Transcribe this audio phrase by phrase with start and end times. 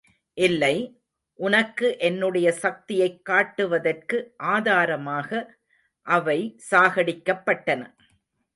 [0.37, 1.01] இல்லை,
[1.39, 4.33] உனக்கு என்னுடைய சக்தியைக் காட்டுவதற்கு
[4.37, 5.59] ஆதாரமாக
[6.07, 6.39] அவை
[6.71, 7.81] சாகடிக்கப்பட்டன.